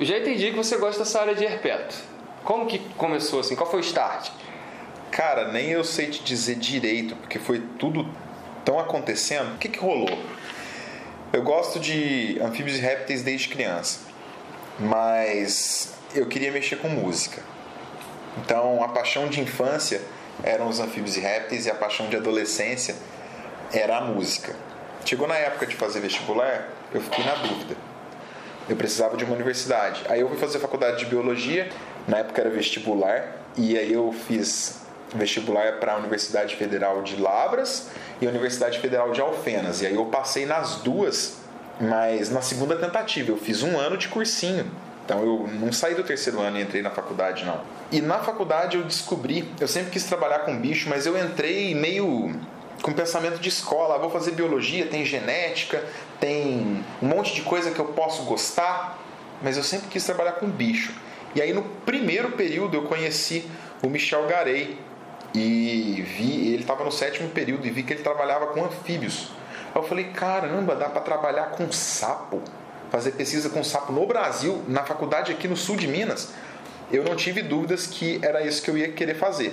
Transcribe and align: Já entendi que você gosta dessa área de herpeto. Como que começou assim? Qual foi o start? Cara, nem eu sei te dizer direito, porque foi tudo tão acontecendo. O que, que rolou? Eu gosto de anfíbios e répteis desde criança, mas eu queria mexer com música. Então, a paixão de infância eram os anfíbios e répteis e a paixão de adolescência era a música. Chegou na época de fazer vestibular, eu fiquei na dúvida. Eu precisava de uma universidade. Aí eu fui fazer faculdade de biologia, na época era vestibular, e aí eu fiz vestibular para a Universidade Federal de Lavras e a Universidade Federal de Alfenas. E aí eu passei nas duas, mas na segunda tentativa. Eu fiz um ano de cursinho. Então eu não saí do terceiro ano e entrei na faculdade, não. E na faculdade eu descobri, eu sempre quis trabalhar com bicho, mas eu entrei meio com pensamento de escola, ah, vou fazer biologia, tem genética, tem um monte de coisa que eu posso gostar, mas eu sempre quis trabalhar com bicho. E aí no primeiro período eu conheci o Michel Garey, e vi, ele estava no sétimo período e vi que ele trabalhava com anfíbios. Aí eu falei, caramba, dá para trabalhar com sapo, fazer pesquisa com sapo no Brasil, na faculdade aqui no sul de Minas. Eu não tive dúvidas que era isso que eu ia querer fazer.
Já 0.00 0.18
entendi 0.18 0.50
que 0.50 0.56
você 0.56 0.76
gosta 0.76 1.02
dessa 1.02 1.20
área 1.20 1.34
de 1.34 1.44
herpeto. 1.44 1.94
Como 2.44 2.66
que 2.66 2.78
começou 2.96 3.40
assim? 3.40 3.56
Qual 3.56 3.68
foi 3.68 3.80
o 3.80 3.82
start? 3.82 4.30
Cara, 5.10 5.50
nem 5.50 5.70
eu 5.70 5.82
sei 5.82 6.06
te 6.06 6.22
dizer 6.22 6.54
direito, 6.54 7.16
porque 7.16 7.38
foi 7.38 7.60
tudo 7.78 8.06
tão 8.64 8.78
acontecendo. 8.78 9.54
O 9.54 9.58
que, 9.58 9.68
que 9.68 9.78
rolou? 9.78 10.18
Eu 11.32 11.42
gosto 11.42 11.80
de 11.80 12.38
anfíbios 12.40 12.78
e 12.78 12.80
répteis 12.80 13.22
desde 13.22 13.48
criança, 13.48 14.00
mas 14.78 15.94
eu 16.14 16.26
queria 16.26 16.52
mexer 16.52 16.76
com 16.76 16.88
música. 16.88 17.42
Então, 18.38 18.82
a 18.82 18.88
paixão 18.88 19.28
de 19.28 19.40
infância 19.40 20.00
eram 20.42 20.68
os 20.68 20.78
anfíbios 20.78 21.16
e 21.16 21.20
répteis 21.20 21.66
e 21.66 21.70
a 21.70 21.74
paixão 21.74 22.08
de 22.08 22.16
adolescência 22.16 22.94
era 23.72 23.98
a 23.98 24.00
música. 24.02 24.54
Chegou 25.04 25.26
na 25.26 25.36
época 25.36 25.66
de 25.66 25.74
fazer 25.74 26.00
vestibular, 26.00 26.68
eu 26.92 27.00
fiquei 27.00 27.24
na 27.24 27.34
dúvida. 27.34 27.87
Eu 28.68 28.76
precisava 28.76 29.16
de 29.16 29.24
uma 29.24 29.34
universidade. 29.34 30.02
Aí 30.08 30.20
eu 30.20 30.28
fui 30.28 30.38
fazer 30.38 30.58
faculdade 30.58 30.98
de 30.98 31.06
biologia, 31.06 31.68
na 32.06 32.18
época 32.18 32.40
era 32.40 32.50
vestibular, 32.50 33.36
e 33.56 33.76
aí 33.78 33.92
eu 33.92 34.12
fiz 34.12 34.82
vestibular 35.14 35.78
para 35.78 35.94
a 35.94 35.96
Universidade 35.96 36.54
Federal 36.56 37.02
de 37.02 37.16
Lavras 37.16 37.88
e 38.20 38.26
a 38.26 38.30
Universidade 38.30 38.78
Federal 38.78 39.10
de 39.10 39.20
Alfenas. 39.20 39.80
E 39.80 39.86
aí 39.86 39.94
eu 39.94 40.06
passei 40.06 40.44
nas 40.44 40.76
duas, 40.76 41.38
mas 41.80 42.30
na 42.30 42.42
segunda 42.42 42.76
tentativa. 42.76 43.30
Eu 43.30 43.36
fiz 43.36 43.62
um 43.62 43.78
ano 43.78 43.96
de 43.96 44.08
cursinho. 44.08 44.70
Então 45.04 45.20
eu 45.20 45.48
não 45.54 45.72
saí 45.72 45.94
do 45.94 46.04
terceiro 46.04 46.38
ano 46.40 46.58
e 46.58 46.62
entrei 46.62 46.82
na 46.82 46.90
faculdade, 46.90 47.44
não. 47.46 47.62
E 47.90 48.02
na 48.02 48.18
faculdade 48.18 48.76
eu 48.76 48.84
descobri, 48.84 49.50
eu 49.58 49.66
sempre 49.66 49.90
quis 49.90 50.04
trabalhar 50.04 50.40
com 50.40 50.58
bicho, 50.58 50.90
mas 50.90 51.06
eu 51.06 51.16
entrei 51.16 51.74
meio 51.74 52.34
com 52.82 52.92
pensamento 52.92 53.38
de 53.38 53.48
escola, 53.48 53.96
ah, 53.96 53.98
vou 53.98 54.10
fazer 54.10 54.32
biologia, 54.32 54.86
tem 54.86 55.04
genética, 55.04 55.84
tem 56.20 56.84
um 57.02 57.06
monte 57.06 57.34
de 57.34 57.42
coisa 57.42 57.70
que 57.70 57.78
eu 57.78 57.86
posso 57.86 58.22
gostar, 58.22 58.98
mas 59.42 59.56
eu 59.56 59.62
sempre 59.62 59.88
quis 59.88 60.04
trabalhar 60.04 60.32
com 60.32 60.48
bicho. 60.48 60.92
E 61.34 61.42
aí 61.42 61.52
no 61.52 61.62
primeiro 61.62 62.32
período 62.32 62.76
eu 62.76 62.82
conheci 62.82 63.44
o 63.82 63.88
Michel 63.88 64.26
Garey, 64.26 64.78
e 65.34 66.02
vi, 66.16 66.52
ele 66.54 66.62
estava 66.62 66.84
no 66.84 66.90
sétimo 66.90 67.28
período 67.28 67.66
e 67.66 67.70
vi 67.70 67.82
que 67.82 67.92
ele 67.92 68.02
trabalhava 68.02 68.48
com 68.48 68.64
anfíbios. 68.64 69.30
Aí 69.74 69.80
eu 69.80 69.86
falei, 69.86 70.04
caramba, 70.06 70.74
dá 70.74 70.88
para 70.88 71.02
trabalhar 71.02 71.50
com 71.50 71.70
sapo, 71.70 72.42
fazer 72.90 73.12
pesquisa 73.12 73.50
com 73.50 73.62
sapo 73.62 73.92
no 73.92 74.06
Brasil, 74.06 74.62
na 74.66 74.84
faculdade 74.84 75.30
aqui 75.30 75.46
no 75.46 75.56
sul 75.56 75.76
de 75.76 75.86
Minas. 75.86 76.32
Eu 76.90 77.04
não 77.04 77.14
tive 77.14 77.42
dúvidas 77.42 77.86
que 77.86 78.18
era 78.22 78.42
isso 78.42 78.62
que 78.62 78.70
eu 78.70 78.78
ia 78.78 78.90
querer 78.90 79.14
fazer. 79.14 79.52